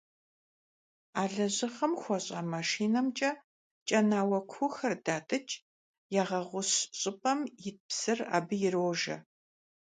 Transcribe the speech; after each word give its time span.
А 1.21 1.23
лэжьыгъэм 1.33 1.93
хуэщӀа 2.01 2.39
машинэмкӀэ 2.53 3.31
кӀэнауэ 3.87 4.39
куухэр 4.51 4.93
датӀыкӀ, 5.05 5.55
ягъэгъущ 6.21 6.71
щӀыпӀэм 6.99 7.39
ит 7.67 7.77
псыр 7.87 8.19
абы 8.37 8.55
ирожэ. 8.65 9.17